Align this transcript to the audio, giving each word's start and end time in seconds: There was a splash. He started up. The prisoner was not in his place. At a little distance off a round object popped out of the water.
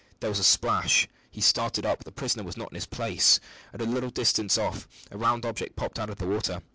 There 0.19 0.31
was 0.31 0.39
a 0.39 0.43
splash. 0.43 1.07
He 1.29 1.41
started 1.41 1.85
up. 1.85 2.05
The 2.05 2.11
prisoner 2.11 2.41
was 2.41 2.57
not 2.57 2.71
in 2.71 2.73
his 2.73 2.87
place. 2.87 3.39
At 3.71 3.81
a 3.81 3.85
little 3.85 4.09
distance 4.09 4.57
off 4.57 4.87
a 5.11 5.17
round 5.19 5.45
object 5.45 5.75
popped 5.75 5.99
out 5.99 6.09
of 6.09 6.17
the 6.17 6.25
water. 6.25 6.63